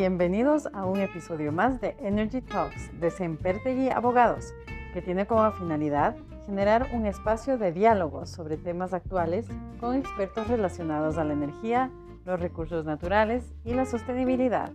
[0.00, 4.54] Bienvenidos a un episodio más de Energy Talks de Sempertegui Abogados,
[4.94, 6.16] que tiene como finalidad
[6.46, 9.46] generar un espacio de diálogo sobre temas actuales
[9.78, 11.90] con expertos relacionados a la energía,
[12.24, 14.72] los recursos naturales y la sostenibilidad.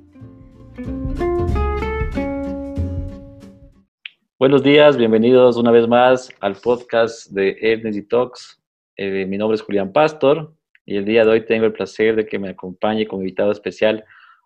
[4.37, 8.61] Buenos días, bienvenidos una vez más al podcast de Energy Talks.
[8.95, 10.53] Eh, mi nombre es Julián Pastor
[10.85, 14.05] y el día de hoy tengo el placer de que me acompañe como invitado especial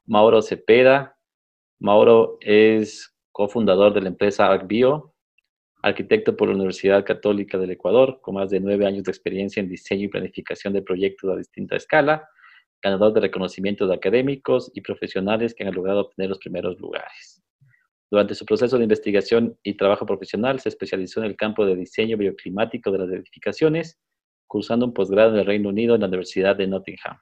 [0.09, 1.15] Mauro Cepeda.
[1.79, 5.13] Mauro es cofundador de la empresa ArcBio,
[5.83, 9.69] arquitecto por la Universidad Católica del Ecuador, con más de nueve años de experiencia en
[9.69, 12.27] diseño y planificación de proyectos a distinta escala,
[12.81, 17.43] ganador de reconocimientos de académicos y profesionales que han logrado obtener los primeros lugares.
[18.09, 22.17] Durante su proceso de investigación y trabajo profesional, se especializó en el campo de diseño
[22.17, 23.99] bioclimático de las edificaciones,
[24.47, 27.19] cursando un posgrado en el Reino Unido en la Universidad de Nottingham,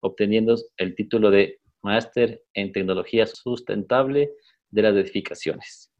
[0.00, 4.32] obteniendo el título de Máster en Tecnología Sustentable
[4.70, 5.92] de las Edificaciones.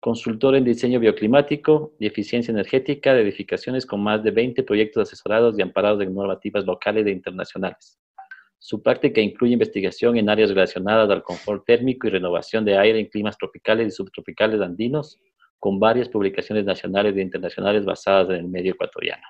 [0.00, 5.58] Consultor en diseño bioclimático y eficiencia energética de edificaciones con más de 20 proyectos asesorados
[5.58, 7.98] y amparados en normativas locales e internacionales.
[8.58, 13.06] Su práctica incluye investigación en áreas relacionadas al confort térmico y renovación de aire en
[13.06, 15.18] climas tropicales y subtropicales andinos,
[15.58, 19.22] con varias publicaciones nacionales e internacionales basadas en el medio ecuatoriano.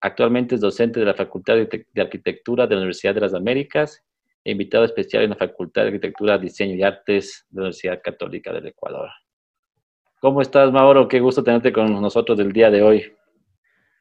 [0.00, 4.05] Actualmente es docente de la Facultad de Arquitectura de la Universidad de las Américas
[4.50, 8.66] invitado especial en la Facultad de Arquitectura, Diseño y Artes de la Universidad Católica del
[8.66, 9.10] Ecuador.
[10.20, 11.08] ¿Cómo estás, Mauro?
[11.08, 13.12] Qué gusto tenerte con nosotros el día de hoy.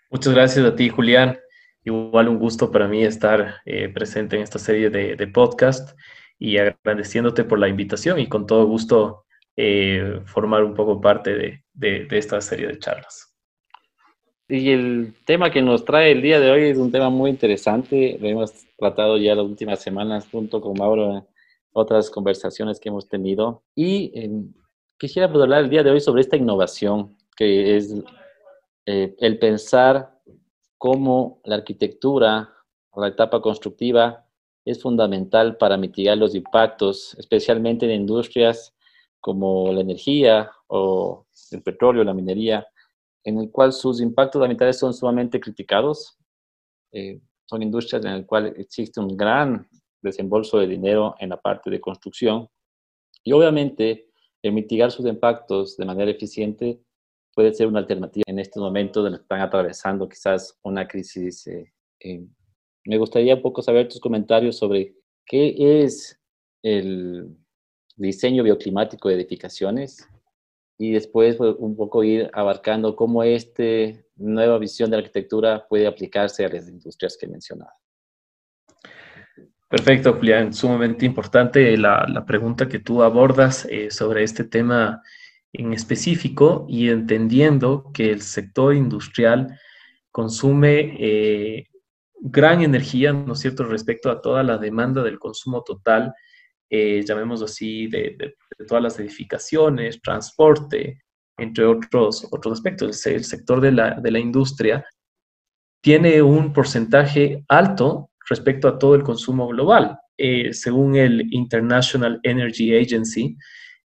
[0.09, 1.37] Muchas gracias a ti, Julián.
[1.83, 5.97] Igual un gusto para mí estar eh, presente en esta serie de, podcast
[6.39, 12.07] y agradeciéndote por la invitación y con todo gusto eh, formar un poco parte de
[12.11, 13.34] esta serie de charlas.
[14.47, 18.17] Y el tema que nos trae el día de hoy es un tema muy interesante.
[18.19, 21.27] Lo hemos tratado ya las últimas semanas junto con Mauro en
[21.73, 23.63] otras conversaciones que hemos tenido.
[23.73, 24.29] Y eh,
[24.99, 27.95] quisiera pues, hablar el día de hoy sobre esta innovación, que es
[28.85, 30.19] eh, el pensar
[30.77, 32.53] cómo la arquitectura,
[32.95, 34.25] la etapa constructiva,
[34.63, 38.75] es fundamental para mitigar los impactos, especialmente en industrias
[39.19, 42.67] como la energía o el petróleo, la minería,
[43.25, 46.17] en el cual sus impactos ambientales son sumamente criticados.
[46.91, 49.67] Eh, son industrias en las cuales existe un gran
[50.01, 52.47] desembolso de dinero en la parte de construcción.
[53.23, 54.07] Y obviamente,
[54.43, 56.79] el mitigar sus impactos de manera eficiente
[57.33, 61.47] puede ser una alternativa en estos momentos donde están atravesando quizás una crisis.
[61.47, 62.23] Eh, eh,
[62.85, 66.19] me gustaría un poco saber tus comentarios sobre qué es
[66.63, 67.35] el
[67.95, 70.07] diseño bioclimático de edificaciones
[70.77, 73.63] y después pues, un poco ir abarcando cómo esta
[74.15, 77.71] nueva visión de arquitectura puede aplicarse a las industrias que he mencionado.
[79.67, 80.53] Perfecto, Julián.
[80.53, 85.01] Sumamente importante la, la pregunta que tú abordas eh, sobre este tema
[85.51, 89.59] en específico y entendiendo que el sector industrial
[90.11, 91.67] consume eh,
[92.19, 96.13] gran energía, ¿no cierto?, respecto a toda la demanda del consumo total
[96.69, 98.35] eh, llamémoslo así, de,
[98.67, 101.01] todas las edificaciones, transporte,
[101.37, 103.05] entre otros, otros aspectos.
[103.05, 104.83] El, sector de la, de la, industria
[105.81, 109.97] tiene un porcentaje alto respecto a todo el consumo global.
[110.17, 113.37] Eh, según el International Energy Agency,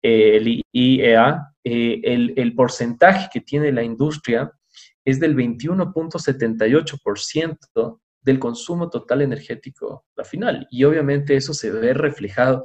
[0.02, 4.52] el IEA, eh, el, el porcentaje que tiene la industria
[5.04, 10.66] es del 21.78% del consumo total energético la final.
[10.70, 12.64] Y obviamente eso se ve reflejado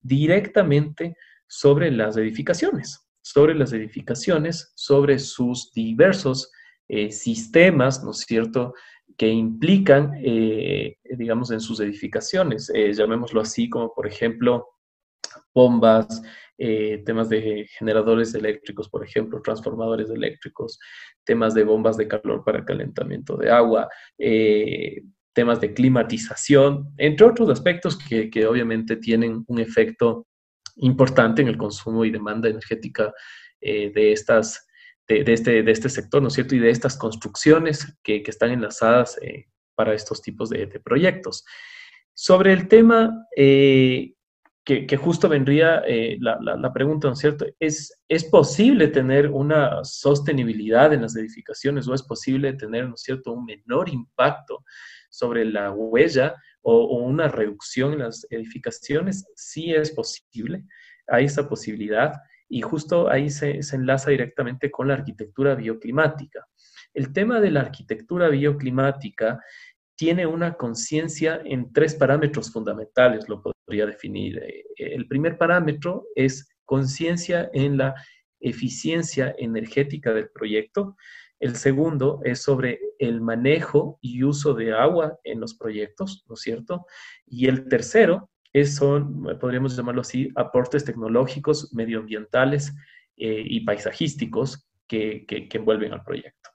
[0.00, 6.50] directamente sobre las edificaciones, sobre las edificaciones, sobre sus diversos
[6.88, 8.74] eh, sistemas, ¿no es cierto?,
[9.16, 14.66] que implican, eh, digamos, en sus edificaciones, eh, llamémoslo así, como por ejemplo,
[15.54, 16.22] bombas,
[16.58, 20.78] eh, temas de generadores eléctricos, por ejemplo, transformadores eléctricos,
[21.24, 27.48] temas de bombas de calor para calentamiento de agua, eh, temas de climatización, entre otros
[27.48, 30.26] aspectos que, obviamente tienen un efecto
[30.76, 33.12] importante en el consumo y demanda energética
[33.60, 34.66] eh, de, estas,
[35.08, 36.54] de, este, de este sector, ¿no es cierto?
[36.54, 39.18] Y de estas construcciones que, están enlazadas
[39.74, 41.44] para estos tipos de, proyectos.
[42.14, 43.26] Sobre el tema
[44.64, 47.46] que, justo vendría eh, la, pregunta, ¿no es cierto?
[47.58, 53.02] ¿Es, ¿Es posible tener una sostenibilidad en las edificaciones o es posible tener, ¿no es
[53.02, 54.64] cierto?, un menor impacto
[55.10, 59.26] sobre la huella o, una reducción en las edificaciones?
[59.34, 60.64] Sí es posible,
[61.08, 62.12] hay esa posibilidad
[62.48, 66.46] y justo ahí se, se enlaza directamente con la arquitectura bioclimática.
[66.94, 69.40] El tema de la arquitectura bioclimática
[69.96, 74.38] tiene una conciencia en tres parámetros fundamentales, lo podría definir.
[74.38, 77.94] Eh, el primer parámetro es conciencia en la
[78.40, 80.96] eficiencia energética del proyecto.
[81.40, 86.40] El segundo es sobre el manejo y uso de agua en los proyectos, ¿no es
[86.40, 86.86] cierto?
[87.26, 92.72] Y el tercero es, son, podríamos llamarlo así, aportes tecnológicos, medioambientales
[93.16, 96.50] eh, y paisajísticos que, que, envuelven al proyecto.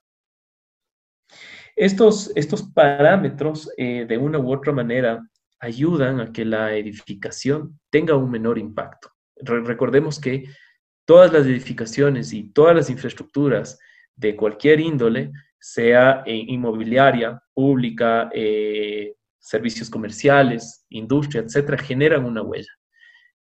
[1.75, 5.27] Estos, estos parámetros, eh, de una u otra manera,
[5.59, 9.09] ayudan a que la edificación tenga un menor impacto.
[9.42, 10.45] recordemos que
[11.06, 13.80] todas las edificaciones y todas las infraestructuras
[14.15, 22.71] de cualquier índole, sea eh, inmobiliaria, pública, eh, servicios comerciales, industria, etcétera, generan una huella.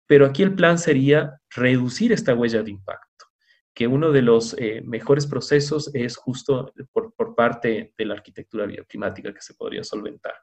[0.06, 3.26] Pero aquí el plan sería reducir esta huella de impacto,
[3.75, 8.66] que uno de los eh, mejores procesos es justo por, por parte de la arquitectura
[8.66, 10.34] bioclimática que se podría solventar.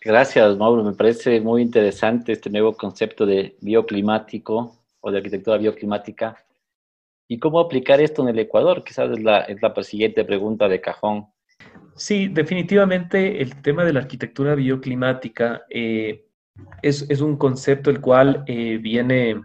[0.00, 0.82] Gracias, Mauro.
[0.82, 6.36] Me parece muy interesante este nuevo concepto de bioclimático o de arquitectura bioclimática.
[7.28, 8.84] ¿Y cómo aplicar esto en el Ecuador?
[8.84, 11.26] Quizás es la, es la siguiente pregunta de cajón.
[11.94, 16.26] Sí, definitivamente el tema de la arquitectura bioclimática eh,
[16.82, 19.42] es, un concepto el cual eh, viene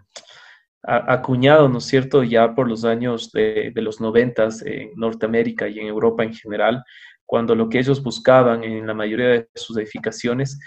[0.84, 5.78] acuñado, ¿no es cierto?, ya por los años de, de los noventas en Norteamérica y
[5.78, 6.84] en Europa en general,
[7.26, 10.58] cuando lo que ellos buscaban en la mayoría de sus edificaciones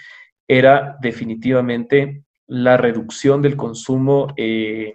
[0.48, 4.94] era definitivamente la reducción del consumo eh,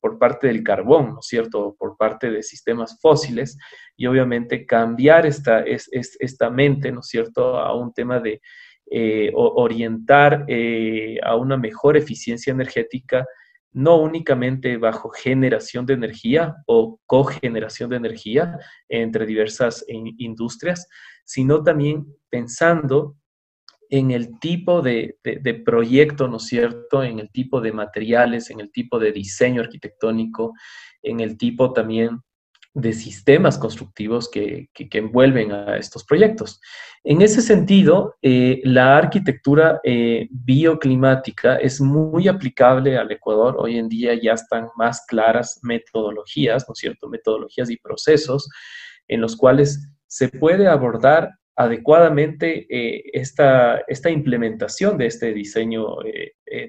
[0.00, 3.58] por parte del carbón, ¿no es cierto?, por parte de sistemas fósiles
[3.96, 8.40] y obviamente cambiar esta, esta mente, ¿no es cierto?, a un tema de
[8.90, 13.24] eh, orientar eh, a una mejor eficiencia energética,
[13.72, 18.58] no únicamente bajo generación de energía o cogeneración de energía
[18.88, 20.88] entre diversas industrias,
[21.24, 23.16] sino también pensando
[23.90, 25.18] en el tipo de,
[25.64, 27.02] proyecto, ¿no es cierto?
[27.02, 30.54] En el tipo de materiales, en el tipo de diseño arquitectónico,
[31.02, 32.20] en el tipo también
[32.74, 36.60] de sistemas constructivos que, envuelven a estos proyectos.
[37.02, 43.56] En ese sentido, eh, la arquitectura eh, bioclimática es muy aplicable al Ecuador.
[43.58, 47.08] Hoy en día ya están más claras metodologías, ¿no es cierto?
[47.08, 48.48] Metodologías y procesos
[49.08, 55.96] en los cuales se puede abordar adecuadamente eh, esta, esta, implementación de este diseño,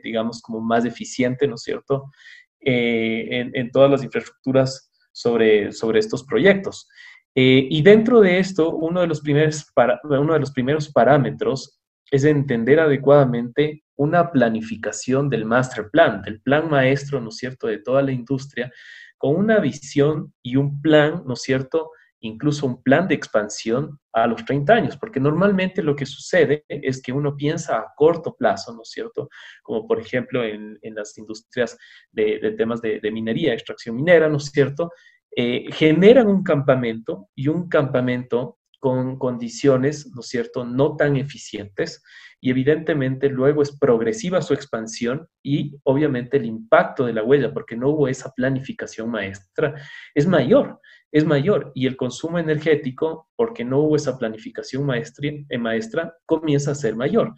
[0.04, 2.12] digamos, como más eficiente, ¿no es cierto?,
[2.60, 6.88] en, todas las infraestructuras sobre, sobre estos proyectos.
[7.34, 11.80] y dentro de esto, uno de, los primeros para, uno de los primeros parámetros
[12.12, 17.78] es entender adecuadamente una planificación del master plan, del plan maestro, ¿no es cierto?, de
[17.78, 18.72] toda la industria,
[19.18, 24.28] con una visión y un plan, ¿no es cierto?, incluso un plan de expansión a
[24.28, 28.74] los 30 años, porque normalmente lo que sucede es que uno piensa a corto plazo,
[28.74, 29.30] ¿no es cierto?
[29.64, 31.78] Como por ejemplo en, las industrias
[32.12, 34.92] de, temas de, minería, extracción minera, ¿no es cierto?
[35.36, 42.04] Eh, generan un campamento y un campamento con condiciones, ¿no es cierto?, no tan eficientes
[42.42, 47.78] y evidentemente luego es progresiva su expansión y obviamente el impacto de la huella, porque
[47.78, 49.76] no hubo esa planificación maestra,
[50.16, 50.80] es mayor
[51.12, 56.76] es mayor y el consumo energético, porque no hubo esa planificación eh, maestra, comienza a
[56.76, 57.34] ser mayor.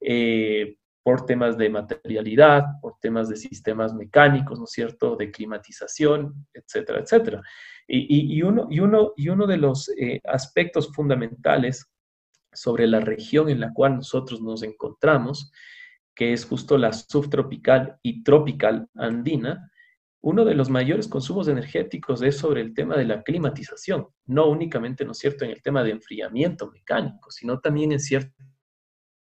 [0.00, 6.46] Eh, por temas de materialidad, por temas de sistemas mecánicos, ¿no es cierto?, de climatización,
[6.52, 7.42] etcétera, etcétera.
[7.88, 11.90] Y, uno, y, uno, y uno de los eh, aspectos fundamentales
[12.52, 15.50] sobre la región en la cual nosotros nos encontramos,
[16.14, 19.69] que es justo la subtropical y tropical andina,
[20.22, 25.04] uno de los mayores consumos energéticos es sobre el tema de la climatización, no únicamente,
[25.04, 28.34] ¿no es cierto?, en el tema de enfriamiento mecánico, sino también en ciertos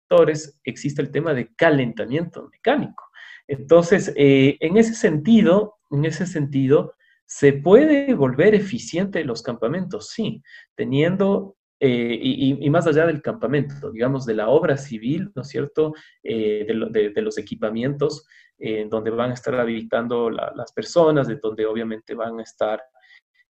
[0.01, 3.03] sectores existe el tema de calentamiento mecánico.
[3.47, 6.93] Entonces, eh, en ese sentido, en ese sentido,
[7.25, 10.09] ¿se puede volver eficiente los campamentos?
[10.09, 10.43] Sí,
[10.75, 15.95] teniendo eh, y, más allá del campamento, digamos, de la obra civil, ¿no es cierto?,
[16.21, 18.27] eh, de, los equipamientos
[18.61, 22.81] en donde van a estar habitando las personas, de donde obviamente van a estar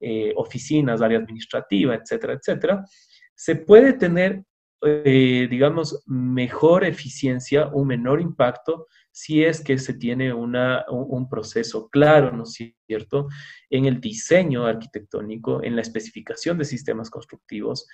[0.00, 2.85] eh, oficinas, área administrativa, etcétera, etcétera,
[3.35, 4.43] se puede tener,
[4.83, 8.87] digamos, mejor eficiencia, un menor impacto
[9.19, 13.27] si es que se tiene una, un proceso claro, ¿no es cierto?,
[13.69, 17.88] en el diseño arquitectónico, en la especificación de sistemas constructivos,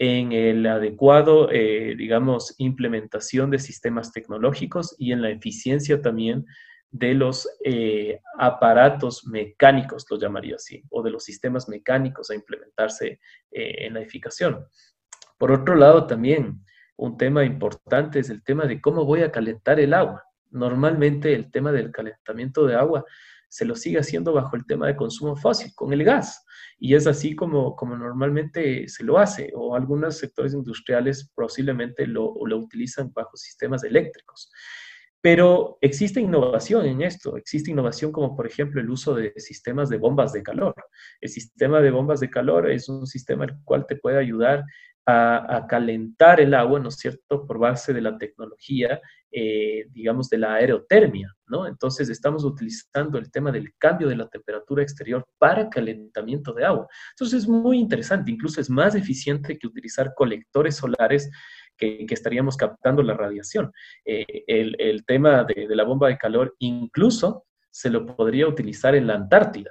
[0.00, 6.46] en el adecuado, eh, digamos, implementación de sistemas tecnológicos y en la eficiencia también
[6.90, 13.20] de los eh, aparatos mecánicos, lo llamaría así, o de los sistemas mecánicos a implementarse
[13.50, 14.64] eh, en la edificación.
[15.36, 16.64] Por otro lado, también
[16.96, 20.24] un tema importante es el tema de cómo voy a calentar el agua.
[20.50, 23.04] normalmente el tema del calentamiento de agua
[23.48, 26.44] se lo sigue haciendo bajo el tema de consumo fósil, con el gas.
[26.82, 32.56] Y es así como, normalmente se lo hace, o algunos sectores industriales posiblemente lo, lo
[32.56, 34.50] utilizan bajo sistemas eléctricos.
[35.20, 39.98] Pero existe innovación en esto, existe innovación como por ejemplo el uso de sistemas de
[39.98, 40.74] bombas de calor.
[41.20, 44.64] El sistema de bombas de calor es un sistema el cual te puede ayudar
[45.10, 49.00] a, calentar el agua, ¿no es cierto?, por base de la tecnología,
[49.30, 51.66] eh, digamos, de la aerotermia, ¿no?
[51.66, 56.88] Entonces estamos utilizando el tema del cambio de la temperatura exterior para calentamiento de agua.
[57.12, 61.30] Entonces es muy interesante, incluso es más eficiente que utilizar colectores solares
[61.76, 63.72] que, estaríamos captando la radiación.
[64.04, 69.06] Eh, el, tema de, de la bomba de calor incluso se lo podría utilizar en
[69.06, 69.70] la Antártida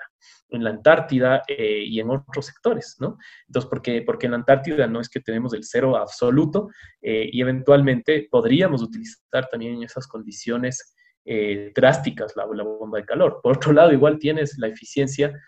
[0.49, 3.17] en la Antártida eh, y en otros sectores, ¿no?
[3.47, 6.69] Entonces, porque, porque en la Antártida no es que tenemos el cero absoluto
[7.01, 13.39] eh, y eventualmente podríamos utilizar también esas condiciones eh, drásticas la, bomba de calor.
[13.43, 15.39] Por otro lado, igual tienes la eficiencia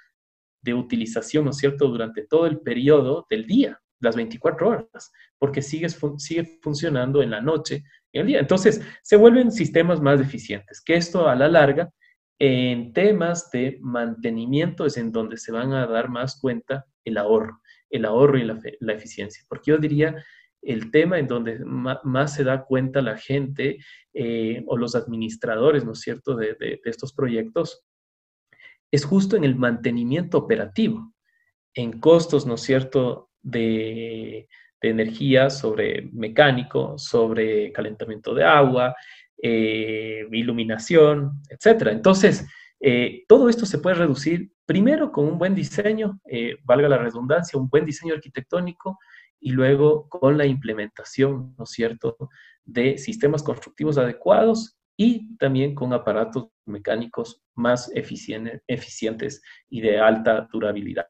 [0.61, 5.61] de utilización, ¿no es cierto?, durante todo el periodo del día, las 24 horas, porque
[5.61, 8.39] sigues, sigue funcionando en la noche y en el día.
[8.39, 11.89] Entonces, se vuelven sistemas más eficientes, que esto a la larga
[12.43, 17.61] en temas de mantenimiento es en donde se van a dar más cuenta el ahorro,
[17.91, 18.43] el ahorro y
[18.79, 19.45] la, eficiencia.
[19.47, 20.15] Porque yo diría
[20.63, 23.77] el tema en donde más, se da cuenta la gente
[24.15, 27.83] eh, o los administradores, ¿no es cierto?, de, estos proyectos,
[28.89, 31.13] es justo en el mantenimiento operativo,
[31.75, 34.49] en costos, ¿no es cierto?, de,
[34.81, 38.95] de energía sobre mecánico, sobre calentamiento de agua,
[39.41, 41.91] eh, iluminación, etcétera.
[41.91, 42.45] Entonces,
[42.79, 47.59] eh, todo esto se puede reducir primero con un buen diseño, eh, valga la redundancia,
[47.59, 48.97] un buen diseño arquitectónico
[49.39, 52.17] y luego con la implementación, ¿no es cierto?,
[52.63, 61.07] de sistemas constructivos adecuados y también con aparatos mecánicos más eficientes y de alta durabilidad.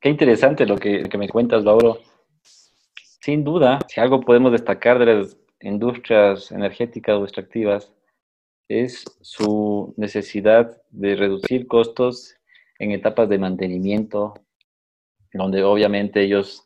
[0.00, 1.98] Qué interesante lo que, que me cuentas, Lauro.
[2.42, 7.92] Sin duda, si algo podemos destacar de las industrias energéticas o extractivas
[8.68, 12.34] es su necesidad de reducir costos
[12.78, 14.34] en etapas de mantenimiento,
[15.32, 16.64] donde obviamente ellos,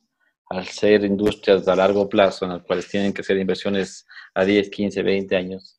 [0.48, 4.70] al ser industrias a largo plazo, en las cuales tienen que hacer inversiones a 10,
[4.70, 5.78] 15, 20 años,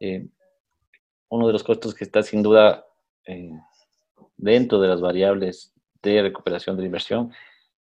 [0.00, 0.26] eh,
[1.28, 2.84] uno de los costos que está sin duda
[3.26, 3.52] eh,
[4.36, 7.32] dentro de las variables de recuperación de la inversión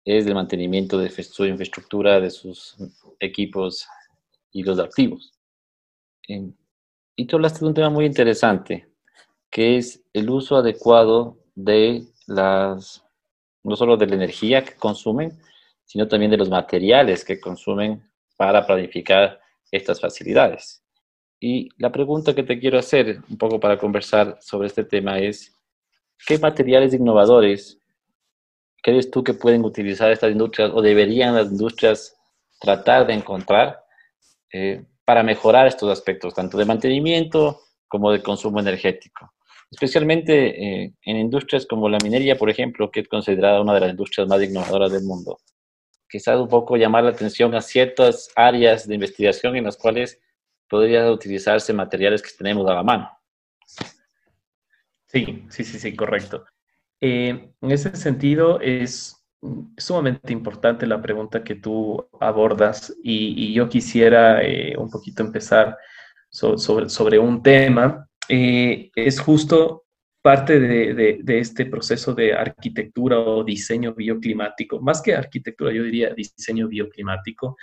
[0.04, 2.78] es el mantenimiento de su infraestructura, de sus
[3.20, 3.86] equipos
[4.58, 5.34] y los activos.
[7.16, 8.90] y tú hablaste de un tema muy interesante,
[9.52, 13.06] que es el uso adecuado de las,
[13.64, 15.40] no solo de la energía que consumen,
[15.86, 18.04] sino también de los materiales que consumen
[18.36, 19.40] para planificar
[19.72, 20.84] estas facilidades.
[21.40, 25.56] Y la pregunta que te quiero hacer, un poco para conversar sobre este tema, es,
[26.26, 27.80] ¿qué materiales innovadores
[28.82, 32.18] crees tú que pueden utilizar estas industrias o deberían las industrias
[32.60, 33.87] tratar de encontrar
[34.51, 39.34] eh, para mejorar estos aspectos, tanto de mantenimiento como de consumo energético.
[39.70, 43.89] Especialmente eh, en industrias como la minería, por ejemplo, que es considerada una de las
[43.92, 45.39] industrias más innovadoras del mundo.
[46.10, 50.22] Quizás un poco llamar la atención a ciertas áreas de investigación en las cuales
[50.70, 53.12] podrían utilizarse materiales que tenemos a la mano.
[55.06, 56.46] Sí, sí, sí, sí, correcto.
[57.00, 59.17] Eh, en ese sentido, es
[59.77, 65.77] sumamente importante la pregunta que tú abordas y, yo quisiera eh, un poquito empezar
[66.29, 68.08] sobre, un tema.
[68.29, 69.86] Eh, es justo
[70.22, 76.67] parte de, este proceso de arquitectura o diseño bioclimático, más que arquitectura, yo diría diseño
[76.67, 77.56] bioclimático.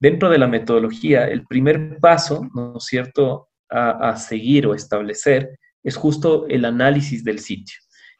[0.00, 5.96] Dentro de la metodología, el primer paso, ¿no es cierto?, a seguir o establecer es
[5.96, 7.76] justo el análisis del sitio.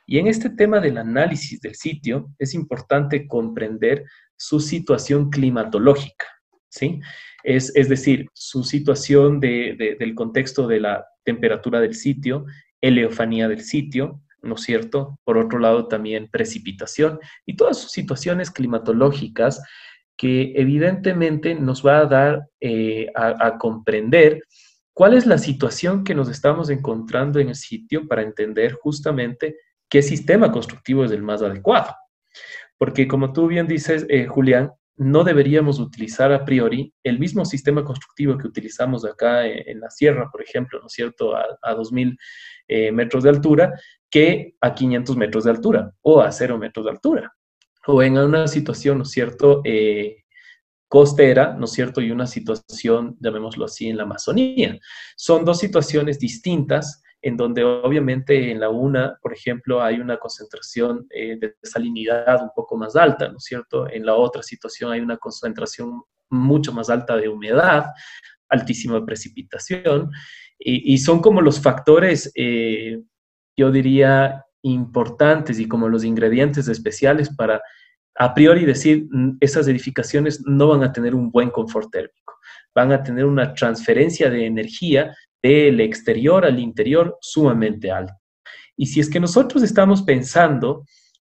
[0.06, 4.04] Y en este tema del análisis del sitio es importante comprender
[4.36, 6.26] su situación climatológica,
[6.68, 7.00] ¿sí?
[7.42, 12.46] Es, decir, su situación del contexto de la temperatura del sitio,
[12.80, 15.18] eleofanía del sitio, ¿no es cierto?
[15.24, 19.62] Por otro lado, también precipitación y todas sus situaciones climatológicas
[20.16, 24.42] que evidentemente nos va a dar eh, a comprender
[24.94, 29.56] cuál es la situación que nos estamos encontrando en el sitio para entender justamente
[29.94, 31.94] qué sistema constructivo es el más adecuado.
[32.76, 37.84] Porque como tú bien dices, eh, Julián, no deberíamos utilizar a priori el mismo sistema
[37.84, 41.46] constructivo que utilizamos acá en, la sierra, por ejemplo, ¿no es cierto?, a,
[41.76, 42.18] 2.000
[42.66, 43.72] eh, metros de altura,
[44.10, 47.32] que a 500 metros de altura o a 0 metros de altura.
[47.86, 50.24] O en una situación, ¿no es cierto?, eh,
[50.88, 52.00] costera, ¿no es cierto?
[52.00, 54.76] Y una situación, llamémoslo así, en la Amazonía.
[55.16, 61.06] Son dos situaciones distintas en donde obviamente en la una, por ejemplo, hay una concentración
[61.08, 63.88] eh, de salinidad un poco más alta, ¿no es cierto?
[63.88, 67.86] En la otra situación hay una concentración mucho más alta de humedad,
[68.50, 70.10] altísima precipitación,
[70.58, 73.02] y, son como los factores, eh,
[73.56, 77.60] yo diría, importantes y como los ingredientes especiales para
[78.16, 82.34] a priori decir mm, esas edificaciones no van a tener un buen confort térmico,
[82.74, 88.18] van a tener una transferencia de energía del exterior al interior sumamente alta.
[88.76, 90.84] Y si es que nosotros estamos pensando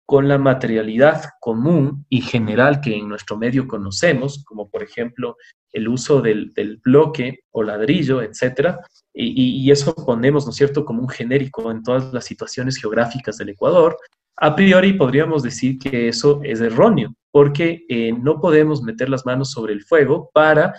[0.06, 5.36] con la materialidad común y general que en nuestro medio conocemos, como por ejemplo
[5.72, 6.52] el uso del,
[6.84, 8.78] bloque o ladrillo, etcétera,
[9.12, 13.48] y, eso ponemos, ¿no es cierto?, como un genérico en todas las situaciones geográficas del
[13.50, 13.96] Ecuador,
[14.36, 19.50] a priori podríamos decir que eso es erróneo, porque eh, no podemos meter las manos
[19.50, 20.74] sobre el fuego para,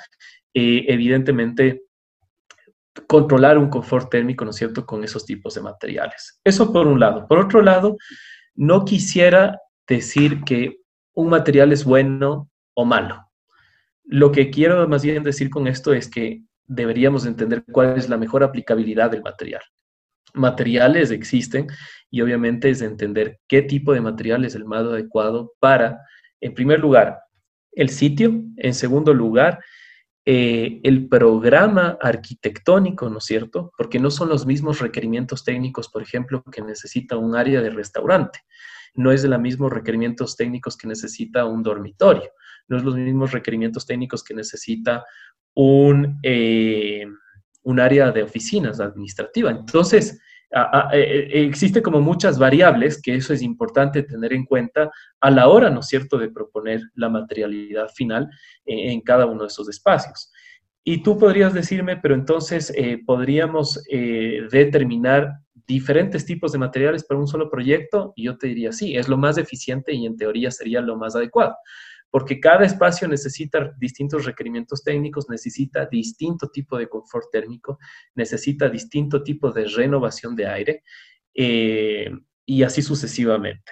[0.53, 1.85] eh, evidentemente,
[3.07, 6.39] controlar un confort térmico, ¿no es cierto?, con esos tipos de materiales.
[6.43, 7.27] Eso por un lado.
[7.27, 7.97] Por otro lado,
[8.55, 10.79] no quisiera decir que
[11.13, 13.21] un material es bueno o malo.
[14.03, 18.17] Lo que quiero más bien decir con esto es que deberíamos entender cuál es la
[18.17, 19.61] mejor aplicabilidad del material.
[20.33, 21.67] Materiales existen
[22.09, 26.01] y obviamente es entender qué tipo de material es el más adecuado para,
[26.41, 27.19] en primer lugar,
[27.71, 29.59] el sitio, en segundo lugar,
[30.27, 33.71] eh, el programa arquitectónico, ¿no es cierto?
[33.77, 38.39] Porque no son los mismos requerimientos técnicos, por ejemplo, que necesita un área de restaurante.
[38.95, 42.31] No es de los mismos requerimientos técnicos que necesita un dormitorio.
[42.67, 45.05] No es los mismos requerimientos técnicos que necesita
[45.53, 47.05] un, eh,
[47.61, 49.51] un área de oficinas administrativa.
[49.51, 50.19] Entonces,
[50.51, 55.47] eh, eh, existe como muchas variables que eso es importante tener en cuenta a la
[55.47, 58.29] hora, ¿no es cierto?, de proponer la materialidad final
[58.65, 60.31] en, cada uno de esos espacios.
[60.83, 63.83] Y tú podrías decirme, pero entonces eh, podríamos
[64.51, 65.33] determinar
[65.67, 69.17] diferentes tipos de materiales para un solo proyecto, y yo te diría, sí, es lo
[69.17, 71.55] más eficiente y en teoría sería lo más adecuado
[72.15, 77.77] porque cada espacio necesita distintos requerimientos técnicos, necesita distinto tipo de confort térmico,
[78.13, 80.83] necesita distinto tipo de renovación de aire
[81.33, 82.09] eh,
[82.45, 83.69] y así sucesivamente.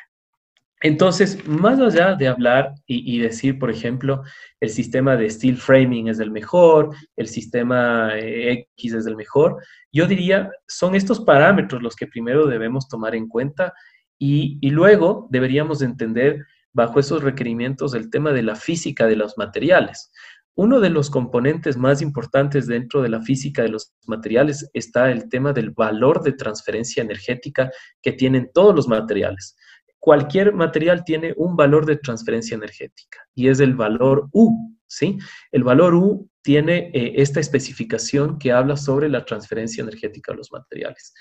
[0.81, 4.23] Entonces, más allá de hablar y, decir, por ejemplo,
[4.59, 9.63] el sistema de steel framing es el mejor, el sistema eh, X es el mejor,
[9.89, 13.71] yo diría, son estos parámetros los que primero debemos tomar en cuenta
[14.19, 19.37] y, y luego deberíamos entender bajo esos requerimientos el tema de la física de los
[19.37, 20.11] materiales.
[20.55, 25.27] Uno de los componentes más importantes dentro de la física de los materiales está el
[25.29, 29.55] tema del valor de transferencia energética que tienen todos los materiales.
[29.97, 35.17] Cualquier material tiene un valor de transferencia energética y es el valor U, ¿sí?
[35.51, 40.51] El valor U tiene eh, esta especificación que habla sobre la transferencia energética de los
[40.51, 41.13] materiales.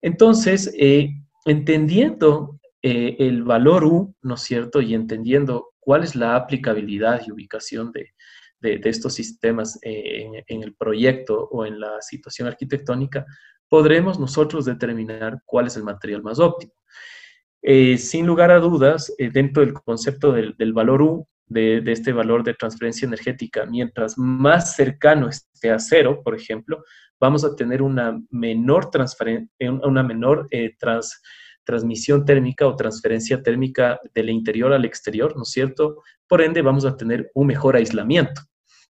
[0.00, 1.10] Entonces, eh,
[1.44, 4.80] entendiendo eh, el valor U, ¿no es cierto?
[4.80, 8.12] Y entendiendo cuál es la aplicabilidad y ubicación de,
[8.62, 13.24] estos sistemas eh, en, el proyecto o en la situación arquitectónica,
[13.68, 16.72] podremos nosotros determinar cuál es el material más óptimo.
[17.62, 22.54] Eh, sin lugar a dudas, dentro del concepto del, valor U, de, este valor de
[22.54, 26.82] transferencia energética, mientras más cercano esté a cero, por ejemplo,
[27.18, 28.90] vamos a tener una menor,
[29.82, 31.20] una menor trans,
[31.70, 36.02] transmisión térmica o transferencia térmica del interior al exterior, ¿no es cierto?
[36.26, 38.42] Por ende, vamos a tener un mejor aislamiento.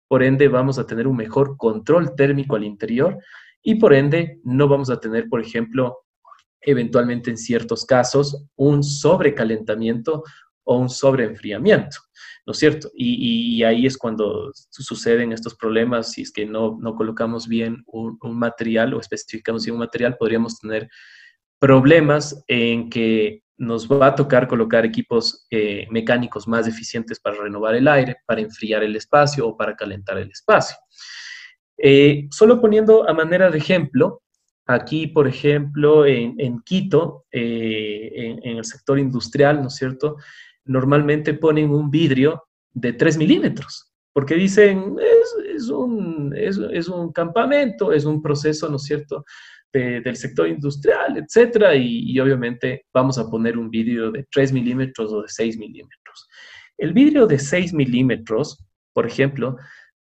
[0.06, 3.18] Por ende, vamos a tener un mejor control térmico al interior
[3.64, 6.04] y por ende, no vamos a tener, por ejemplo,
[6.60, 10.22] eventualmente en ciertos casos, un sobrecalentamiento
[10.62, 11.96] o un sobreenfriamiento,
[12.46, 12.90] ¿no es cierto?
[12.94, 18.18] Y, ahí es cuando suceden estos problemas, si es que no, no colocamos bien un,
[18.22, 20.88] un material o especificamos bien un material, podríamos tener
[21.58, 27.74] problemas en que nos va a tocar colocar equipos eh, mecánicos más eficientes para renovar
[27.74, 30.76] el aire, para enfriar el espacio o para calentar el espacio.
[31.76, 34.22] Eh, solo poniendo a manera de ejemplo,
[34.66, 40.16] aquí, por ejemplo, en, Quito, eh, en, el sector industrial, ¿no es cierto?
[40.64, 44.96] Normalmente ponen un vidrio de 3 milímetros, porque dicen,
[45.54, 49.24] es, un, es un campamento, es un proceso, ¿no es cierto?,
[49.72, 55.22] del sector industrial, etcétera, y, obviamente vamos a poner un vidrio de 3 milímetros o
[55.22, 56.28] de 6 milímetros.
[56.78, 59.56] El vidrio de 6 milímetros, por ejemplo,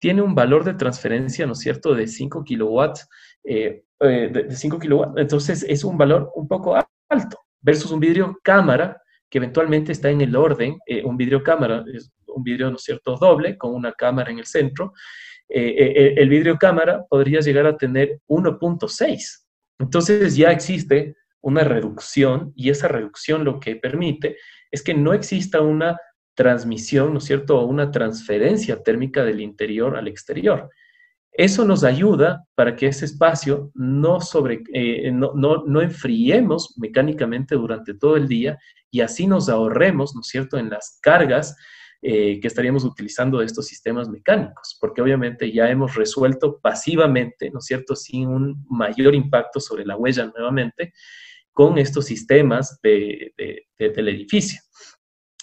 [0.01, 3.09] tiene un valor de transferencia, ¿no es cierto?, de 5 kilowatts,
[3.45, 6.75] eh, eh, de, 5 kilowatts, entonces es un valor un poco
[7.09, 11.85] alto, versus un vidrio cámara, que eventualmente está en el orden, eh, un vidrio cámara,
[12.27, 14.93] un vidrio, ¿no es cierto?, doble con una cámara en el centro,
[15.55, 19.42] el vidrio cámara podría llegar a tener 1.6.
[19.83, 24.37] Entonces ya existe una reducción y esa reducción lo que permite
[24.71, 25.99] es que no exista una
[26.35, 30.71] transmisión, ¿no es cierto?, o una transferencia térmica del interior al exterior.
[31.33, 37.95] Eso nos ayuda para que ese espacio no, sobre, eh, no, no, enfriemos mecánicamente durante
[37.95, 38.59] todo el día
[38.91, 41.57] y así nos ahorremos, ¿no es cierto?, en las cargas
[42.03, 47.61] eh, que estaríamos utilizando de estos sistemas mecánicos, porque obviamente ya hemos resuelto pasivamente, ¿no
[47.61, 50.93] es cierto?, sin un mayor impacto sobre la huella nuevamente,
[51.53, 53.33] con estos sistemas de,
[53.79, 54.61] del edificio.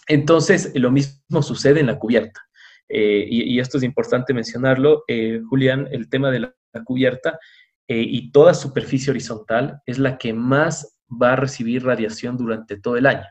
[0.08, 2.42] Entonces, lo mismo sucede en la cubierta.
[2.90, 7.40] Eh, y, esto es importante mencionarlo, eh, Julián, el tema de la, cubierta
[7.88, 12.96] eh, y toda superficie horizontal es la que más va a recibir radiación durante todo
[12.96, 13.26] el año.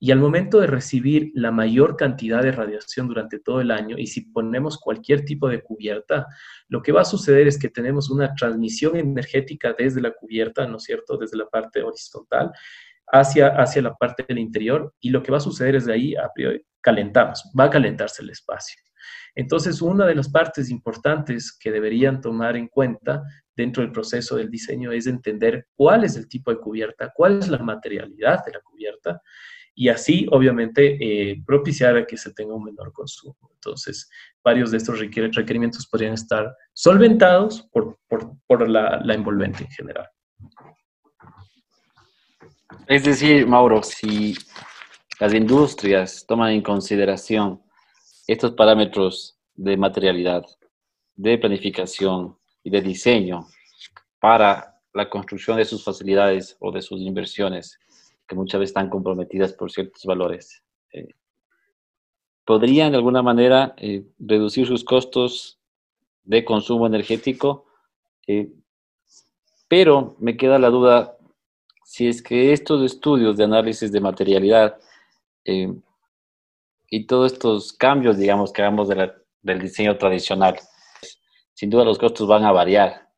[0.00, 4.06] Y al momento de recibir la mayor cantidad de radiación durante todo el año, y
[4.06, 6.26] si ponemos cualquier tipo de cubierta,
[6.68, 10.76] lo que va a suceder es que tenemos una transmisión energética desde la cubierta, ¿no
[10.76, 12.52] es cierto?, desde la parte horizontal
[13.10, 16.14] hacia, hacia la parte del interior, y lo que va a suceder es de ahí,
[16.14, 16.30] a
[16.80, 18.80] calentamos, va a calentarse el espacio.
[19.34, 23.22] Entonces, una de las partes importantes que deberían tomar en cuenta
[23.56, 27.48] dentro del proceso del diseño es entender cuál es el tipo de cubierta, cuál es
[27.48, 29.20] la materialidad de la cubierta
[29.80, 33.38] y así, obviamente, eh, propiciar a que se tenga un menor consumo.
[33.54, 34.10] Entonces,
[34.42, 40.08] varios de estos requerimientos podrían estar solventados por, la, la envolvente en general.
[42.88, 44.34] Es decir, Mauro, si
[45.20, 47.62] las industrias toman en consideración
[48.26, 50.42] estos parámetros de materialidad,
[51.14, 53.46] de planificación y de diseño
[54.18, 57.78] para la construcción de sus facilidades o de sus inversiones,
[58.28, 60.62] que muchas veces están comprometidas por ciertos valores.
[60.92, 61.14] Eh,
[62.44, 65.58] ¿Podrían de alguna manera eh, reducir sus costos
[66.24, 67.66] de consumo energético?
[68.26, 68.52] Eh,
[69.66, 71.16] pero me queda la duda
[71.84, 74.78] si es que estos estudios de análisis de materialidad
[76.90, 80.58] y todos estos cambios, digamos, que hagamos del diseño tradicional,
[81.54, 83.08] sin duda los costos van a variar.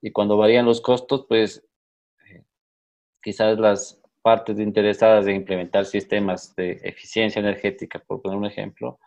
[0.00, 1.66] Y cuando varían los costos, pues
[3.20, 8.98] quizás las partes interesadas en implementar sistemas de eficiencia energética, por poner un ejemplo,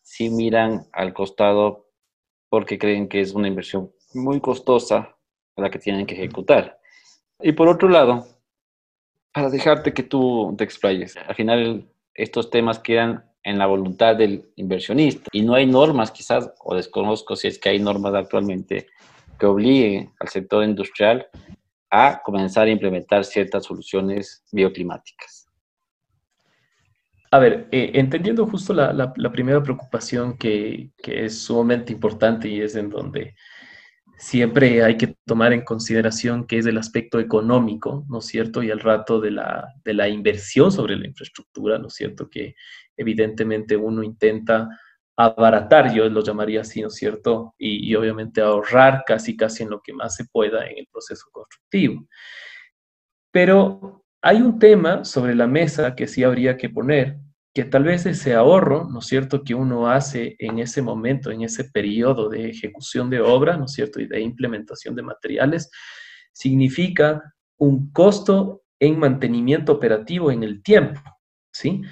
[0.00, 1.90] sí miran al costado
[2.48, 5.14] porque creen que es una inversión muy costosa
[5.58, 6.80] la que tienen que ejecutar.
[7.38, 8.26] Y por otro lado,
[9.30, 14.50] para dejarte que tú te explayes, al final estos temas quedan en la voluntad del
[14.56, 18.86] inversionista y no hay normas quizás, o desconozco si es que hay normas actualmente
[19.38, 21.28] que obliguen al sector industrial
[21.96, 25.46] a comenzar a implementar ciertas soluciones bioclimáticas.
[27.30, 32.88] A ver, eh, entendiendo justo la, primera preocupación que, es sumamente importante y es en
[32.88, 33.34] donde
[34.16, 38.62] siempre hay que tomar en consideración que es el aspecto económico, ¿no es cierto?
[38.62, 42.30] Y al rato de la, de la inversión sobre la infraestructura, ¿no es cierto?
[42.30, 42.54] Que
[42.96, 44.68] evidentemente uno intenta
[45.16, 47.54] abaratar, yo lo llamaría así, ¿no es cierto?
[47.58, 52.06] Y, obviamente ahorrar casi, casi en lo que más se pueda en el proceso constructivo.
[53.34, 57.18] Pero hay un tema sobre la mesa que sí habría que poner,
[57.54, 61.42] que tal vez ese ahorro, ¿no es cierto?, que uno hace en ese momento, en
[61.42, 65.70] ese periodo de ejecución de obra, ¿no es cierto?, y de implementación de materiales,
[66.32, 67.22] significa
[67.58, 71.00] un costo en mantenimiento operativo en el tiempo,
[71.52, 71.82] ¿sí?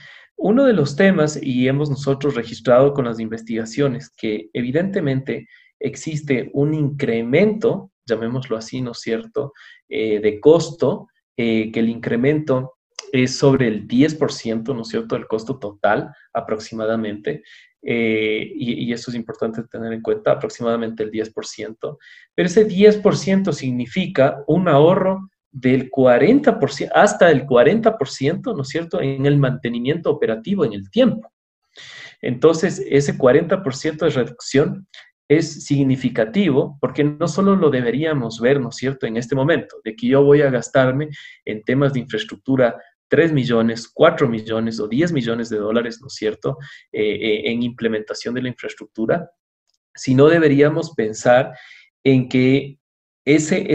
[0.46, 5.48] Uno de los temas, y hemos nosotros registrado con las investigaciones, que evidentemente
[5.80, 9.54] existe un incremento, llamémoslo así, ¿no es cierto?,
[9.88, 12.74] eh, de costo, eh, que el incremento
[13.10, 17.42] es sobre el 10%, ¿no es cierto?, del costo total aproximadamente.
[17.80, 21.96] Eh, y, y, eso es importante tener en cuenta, aproximadamente el 10%.
[22.34, 29.24] Pero ese 10% significa un ahorro del 40%, hasta el 40%, ¿no es cierto?, en
[29.24, 31.32] el mantenimiento operativo en el tiempo.
[32.20, 34.88] Entonces, ese 40% de reducción
[35.28, 39.94] es significativo porque no solo lo deberíamos ver, ¿no es cierto?, en este momento, de
[39.94, 41.10] que yo voy a gastarme
[41.44, 42.76] en temas de infraestructura
[43.08, 46.58] 3 millones, 4 millones o 10 millones de dólares, ¿no es cierto?,
[46.90, 49.30] eh, eh, en implementación de la infraestructura,
[49.94, 51.52] sino deberíamos pensar
[52.02, 52.80] en que
[53.24, 53.72] ese,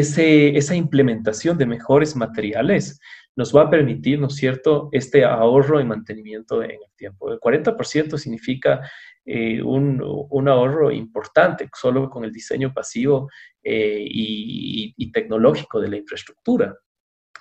[0.58, 3.00] esa implementación de mejores materiales
[3.36, 7.32] nos va a permitir, ¿no es cierto?, este ahorro en mantenimiento en el tiempo.
[7.32, 8.82] El 40% significa
[9.26, 13.30] eh, un, un, ahorro importante solo con el diseño pasivo
[13.64, 16.76] eh, y, y, tecnológico de la infraestructura.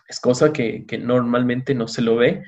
[0.07, 2.43] Es cosa que, que, normalmente no se lo ve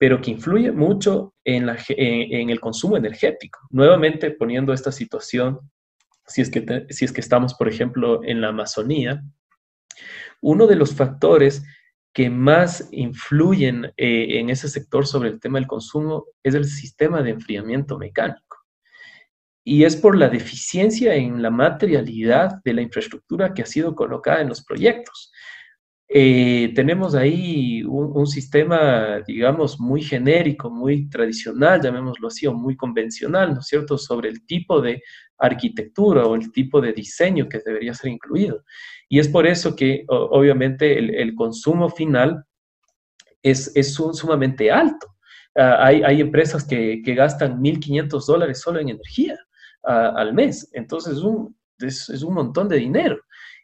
[0.00, 3.58] pero que influye mucho en, la, en, el consumo energético.
[3.68, 5.60] Nuevamente poniendo esta situación,
[6.30, 9.22] si es, que si es que estamos, por ejemplo, en la Amazonía,
[10.40, 11.62] uno de los factores
[12.12, 17.22] que más influyen eh, en ese sector sobre el tema del consumo es el sistema
[17.22, 18.58] de enfriamiento mecánico.
[19.62, 24.40] Y es por la deficiencia en la materialidad de la infraestructura que ha sido colocada
[24.40, 25.32] en los proyectos.
[26.12, 33.54] Eh, tenemos ahí un, sistema, digamos, muy genérico, muy tradicional, llamémoslo así, o muy convencional,
[33.54, 35.04] ¿no es cierto?, sobre el tipo de
[35.38, 38.64] arquitectura o el tipo de diseño que debería ser incluido.
[39.08, 42.44] Y es por eso que, obviamente, el, consumo final
[43.40, 45.14] es, es sumamente alto.
[45.54, 49.38] Ah, hay, hay, empresas que, que gastan 1.500 dólares solo en energía
[49.84, 53.20] ah, al mes, entonces un, es, es un montón de dinero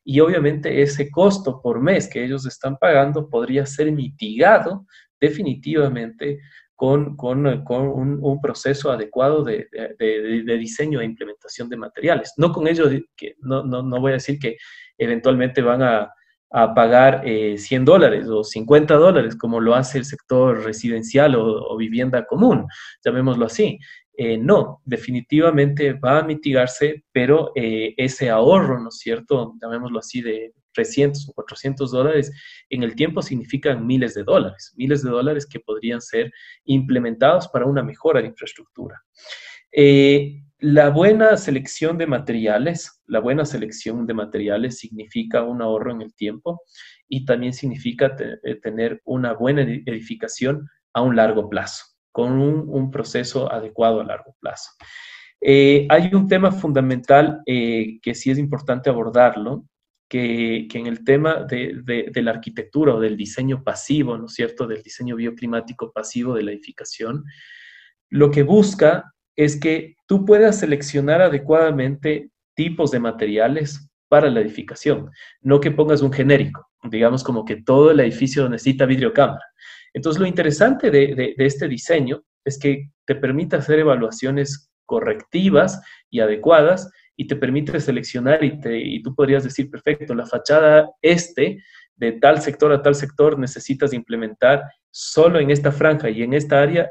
[0.08, 4.86] y obviamente ese costo por mes que ellos están pagando podría ser mitigado
[5.20, 6.38] definitivamente
[6.76, 9.66] con, con, con un, proceso adecuado de,
[9.98, 12.34] de, diseño e implementación de materiales.
[12.36, 12.84] No con ello,
[13.16, 14.56] que no, no, no voy a decir que
[14.96, 16.12] eventualmente van a,
[16.52, 21.76] a pagar 100 eh, dólares o 50 dólares, como lo hace el sector residencial o
[21.76, 22.68] vivienda común,
[23.04, 23.80] llamémoslo así.
[24.18, 29.54] Eh, no, definitivamente va a mitigarse, pero eh, ese ahorro, ¿no es cierto?
[29.60, 32.32] Llamémoslo así, de 300 o 400 dólares
[32.70, 36.32] en el tiempo significan miles de dólares, miles de dólares que podrían ser
[36.64, 39.02] implementados para una mejora de infraestructura.
[39.70, 46.00] Eh, la buena selección de materiales, la buena selección de materiales significa un ahorro en
[46.00, 46.62] el tiempo
[47.06, 48.16] y también significa
[48.62, 54.70] tener una buena edificación a un largo plazo con un, proceso adecuado a largo plazo.
[55.38, 59.66] Eh, hay un tema fundamental eh, que sí es importante abordarlo,
[60.08, 64.82] que, en el tema de, la arquitectura o del diseño pasivo, ¿no es cierto?, del
[64.82, 67.22] diseño bioclimático pasivo de la edificación,
[68.08, 75.10] lo que busca es que tú puedas seleccionar adecuadamente tipos de materiales para la edificación,
[75.42, 79.44] no que pongas un genérico, digamos como que todo el edificio necesita vidrio cámara.
[79.94, 86.90] Entonces, lo interesante de, este diseño es que te permite hacer evaluaciones correctivas y adecuadas
[87.16, 91.62] y te permite seleccionar y, y tú podrías decir, perfecto, la fachada este
[91.96, 96.60] de tal sector a tal sector necesitas implementar solo en esta franja y en esta
[96.60, 96.90] área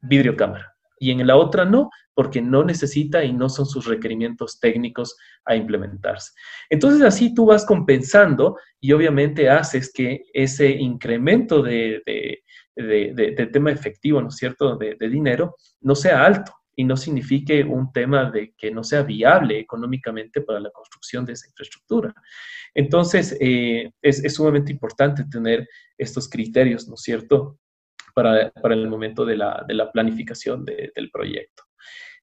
[0.00, 4.58] vidrio cámara y en la otra no, porque no necesita y no son sus requerimientos
[4.58, 6.32] técnicos a implementarse.
[6.70, 12.02] Entonces así tú vas compensando y obviamente haces que ese incremento de,
[13.52, 18.30] tema efectivo, ¿no es cierto?, de, dinero, no sea alto y no signifique un tema
[18.30, 22.14] de que no sea viable económicamente para la construcción de esa infraestructura.
[22.74, 25.66] Entonces, eh, es, es, sumamente importante tener
[25.98, 27.58] estos criterios, ¿no es cierto?,
[28.16, 31.64] para, el momento de la, planificación del proyecto.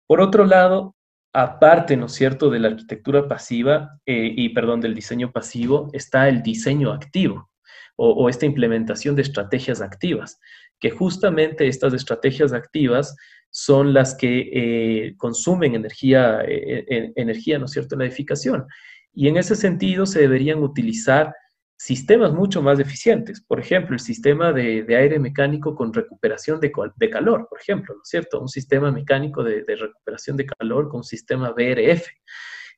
[0.08, 0.95] Por otro lado,
[1.34, 6.27] aparte, ¿no es cierto?, de la arquitectura pasiva eh, y, perdón, del diseño pasivo, está
[6.27, 7.51] el diseño activo
[7.95, 10.39] o, esta implementación de estrategias activas,
[10.79, 13.15] que justamente estas estrategias activas
[13.51, 18.65] son las que eh, consumen energía, eh, energía, ¿no es cierto?, en la edificación.
[19.13, 21.36] Y en ese sentido se deberían utilizar
[21.77, 23.41] sistemas mucho más eficientes.
[23.41, 26.71] Por ejemplo, el sistema de, aire mecánico con recuperación de,
[27.09, 28.39] calor, por ejemplo, ¿no es cierto?
[28.39, 32.07] Un sistema mecánico de, recuperación de calor con sistema BRF,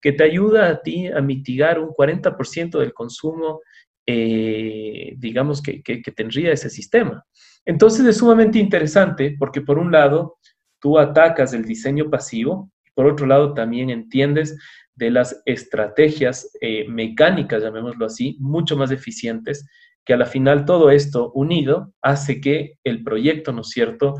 [0.02, 3.62] que te ayuda a ti a mitigar un 40% del consumo,
[4.06, 7.26] eh, digamos, que, que tendría ese sistema.
[7.66, 10.38] Entonces es sumamente interesante porque por un lado,
[10.80, 14.58] tú atacas el diseño pasivo, por otro lado también entiendes
[14.96, 19.68] de las estrategias eh, mecánicas, llamémoslo así, mucho más eficientes,
[20.06, 24.16] que a la final todo esto unido hace que el proyecto, ¿no es cierto?,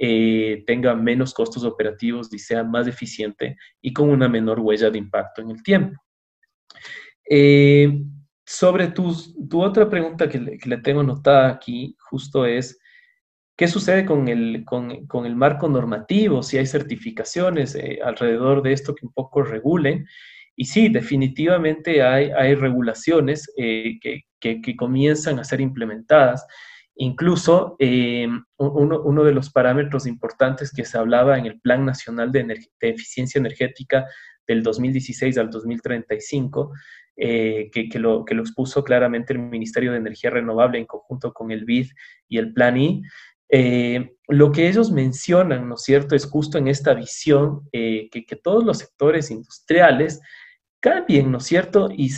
[0.00, 4.98] eh, tenga menos costos operativos y sea más eficiente y con una menor huella de
[4.98, 6.00] impacto en el tiempo.
[7.28, 8.04] Eh,
[8.46, 9.12] sobre tu,
[9.54, 12.78] otra pregunta que que le tengo anotada aquí, justo es,
[13.58, 16.44] ¿Qué sucede con el, con, el marco normativo?
[16.44, 20.06] Si hay certificaciones eh, alrededor de esto que un poco regulen.
[20.54, 26.46] Y sí, definitivamente hay, hay regulaciones eh, que, que, comienzan a ser implementadas.
[26.94, 32.30] Incluso eh, uno, uno, de los parámetros importantes que se hablaba en el Plan Nacional
[32.30, 34.06] de, de Eficiencia Energética
[34.46, 36.72] del 2016 al 2035,
[37.16, 41.50] que, que, lo, que lo expuso claramente el Ministerio de Energía Renovable en conjunto con
[41.50, 41.88] el BID
[42.28, 43.02] y el Plan I,
[43.48, 48.36] eh, lo que ellos mencionan, ¿no es cierto?, es justo en esta visión eh, que,
[48.36, 50.20] todos los sectores industriales
[50.80, 52.08] cambien, ¿no es cierto?, y,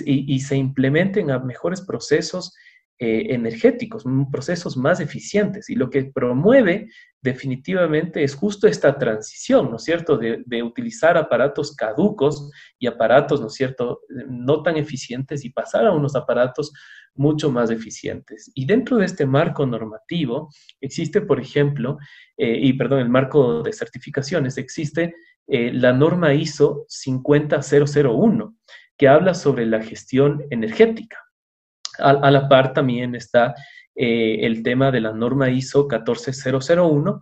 [0.40, 2.54] se implementen a mejores procesos
[2.98, 5.70] eh, energéticos, procesos más eficientes.
[5.70, 6.88] Y lo que promueve
[7.22, 13.46] definitivamente es justo esta transición, ¿no es cierto?, de, utilizar aparatos caducos y aparatos, ¿no
[13.46, 16.72] es cierto?, no tan eficientes y pasar a unos aparatos
[17.14, 18.50] mucho más eficientes.
[18.54, 21.98] Y dentro de este marco normativo existe, por ejemplo,
[22.36, 25.14] eh, y perdón, el marco de certificaciones, existe
[25.46, 28.56] eh, la norma ISO 50001,
[28.96, 31.18] que habla sobre la gestión energética.
[31.98, 33.54] A, la par también está
[33.94, 37.20] eh, el tema de la norma ISO 14001,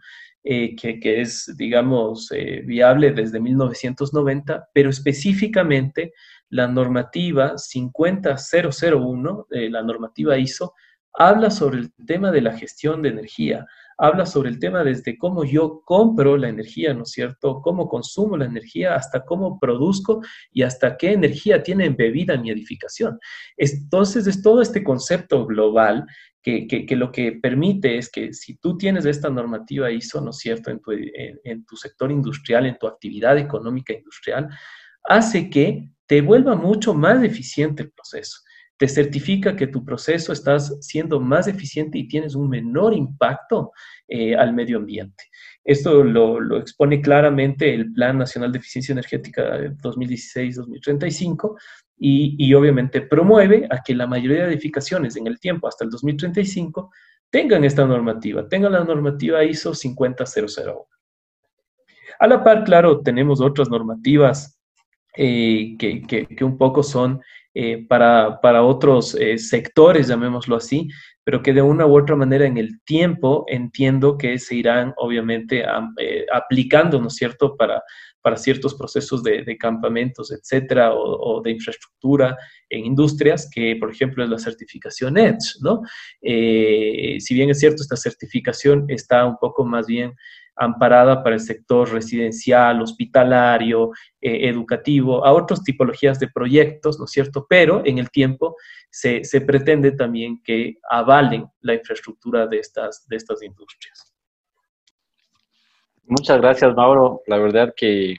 [0.51, 6.13] eh, que, es, digamos, eh, viable desde 1990, pero específicamente
[6.51, 10.75] la normativa 50001, la normativa ISO,
[11.13, 13.67] habla sobre el tema de la gestión de energía,
[13.99, 17.61] habla sobre el tema desde cómo yo compro la energía, ¿no es cierto?
[17.61, 23.19] Cómo consumo la energía, hasta cómo produzco y hasta qué energía tiene embebida mi edificación.
[23.57, 26.07] Entonces, es todo este concepto global
[26.41, 30.39] que, que, lo que permite es que si tú tienes esta normativa ISO, ¿no es
[30.39, 34.49] cierto?, en tu, en tu sector industrial, en tu actividad económica industrial,
[35.09, 38.39] hace que te vuelva mucho más eficiente el proceso
[38.79, 43.73] te certifica que tu proceso estás siendo más eficiente y tienes un menor impacto
[44.07, 45.25] eh, al medio ambiente.
[45.65, 51.59] Esto lo, expone claramente el Plan Nacional de Eficiencia Energética 2016-2035
[51.99, 55.91] y, y, obviamente promueve a que la mayoría de edificaciones en el tiempo hasta el
[55.91, 56.93] 2035
[57.29, 60.87] tengan esta normativa, tengan la normativa ISO 50001.
[62.21, 64.58] A la par, claro, tenemos otras normativas
[65.17, 67.21] eh, que, un poco son
[67.55, 70.89] eh, para, para, otros eh, sectores, llamémoslo así,
[71.25, 75.65] pero que de una u otra manera en el tiempo entiendo que se irán obviamente
[76.33, 77.83] aplicando, ¿no es cierto?, para,
[78.21, 82.37] para ciertos procesos de, campamentos, etcétera, o, de infraestructura
[82.69, 85.83] en industrias, que por ejemplo es la certificación EDGE, ¿no?
[86.21, 90.15] si bien es cierto, esta certificación está un poco más bien
[90.59, 97.13] amparada para el sector residencial, hospitalario, eh, educativo, a otras tipologías de proyectos, ¿no es
[97.13, 97.47] cierto?
[97.49, 98.57] Pero en el tiempo
[98.91, 104.15] se, pretende también que avalen la infraestructura de estas, de estas industrias.
[106.05, 107.23] Muchas gracias, Mauro.
[107.27, 108.17] La verdad que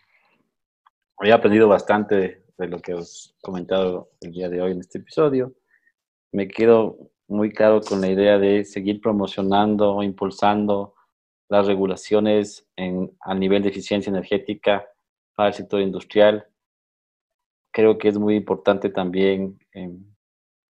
[1.21, 5.54] he aprendido bastante de lo que has comentado el día de hoy en este episodio.
[6.32, 6.97] Me quedo
[7.28, 10.93] muy claro con la idea de seguir promocionando, impulsando
[11.50, 14.88] las regulaciones en, a nivel de eficiencia energética
[15.36, 16.48] para el sector industrial.
[17.72, 20.06] Creo que es muy importante también em,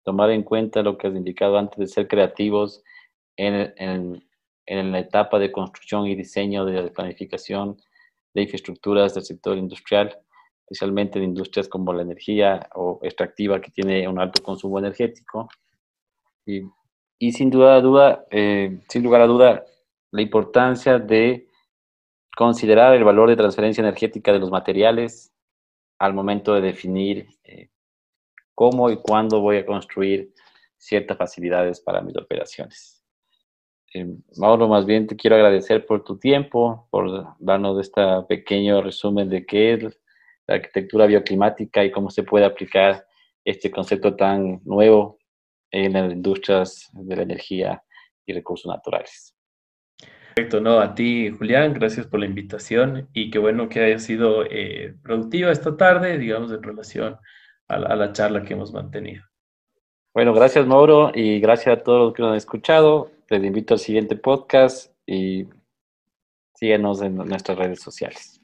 [0.04, 2.84] tomar en cuenta lo que has indicado antes de ser creativos
[3.38, 4.24] en,
[4.68, 7.78] la etapa de construcción y diseño de la planificación
[8.34, 10.18] de infraestructuras del sector industrial,
[10.66, 15.50] especialmente de industrias como la energía o extractiva que tiene un alto consumo energético.
[16.46, 19.66] Y, sin duda eh, sin lugar a duda,
[20.12, 21.48] la importancia de
[22.36, 25.34] considerar el valor de transferencia energética de los materiales
[26.00, 27.70] al momento de definir eh,
[28.56, 30.34] cómo y cuándo voy a construir
[30.78, 33.04] ciertas facilidades para mis operaciones.
[33.94, 39.30] Eh, Mauro, más bien te quiero agradecer por tu tiempo, por darnos este pequeño resumen
[39.30, 39.84] de qué es
[40.48, 43.06] la arquitectura bioclimática y cómo se puede aplicar
[43.44, 45.20] este concepto tan nuevo
[45.72, 47.84] en las industrias de la energía
[48.26, 49.36] y recursos naturales.
[50.34, 54.46] Perfecto, no, a ti, Julián, gracias por la invitación y qué bueno que haya sido
[54.46, 57.18] eh, productiva esta tarde, digamos, en relación
[57.68, 59.26] a la, charla que hemos mantenido.
[60.14, 63.12] Bueno, gracias, Mauro, y gracias a todos los que nos han escuchado.
[63.30, 65.48] Les invito al siguiente podcast y
[66.56, 68.40] síguenos en nuestras redes sociales.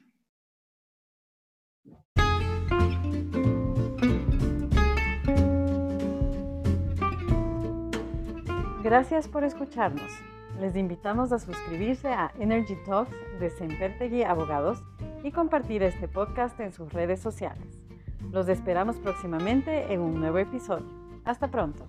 [8.82, 10.12] Gracias por escucharnos.
[10.60, 14.82] Les invitamos a suscribirse a Energy Talks de Sempertegui Abogados
[15.22, 17.78] y compartir este podcast en sus redes sociales.
[18.32, 20.86] Los esperamos próximamente en un nuevo episodio.
[21.24, 21.86] Hasta pronto.